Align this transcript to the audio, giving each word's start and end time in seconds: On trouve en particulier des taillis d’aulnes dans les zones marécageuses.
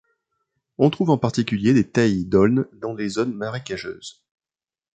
On 0.79 0.89
trouve 0.89 1.11
en 1.11 1.19
particulier 1.19 1.75
des 1.75 1.91
taillis 1.91 2.25
d’aulnes 2.25 2.67
dans 2.73 2.95
les 2.95 3.07
zones 3.07 3.35
marécageuses. 3.35 4.23